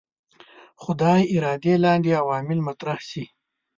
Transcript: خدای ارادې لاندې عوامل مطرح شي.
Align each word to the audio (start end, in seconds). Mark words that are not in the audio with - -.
خدای 0.83 1.21
ارادې 1.35 1.73
لاندې 1.83 2.11
عوامل 2.21 2.59
مطرح 2.67 2.99
شي. 3.09 3.23